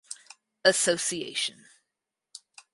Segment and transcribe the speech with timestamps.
[0.65, 1.53] Association.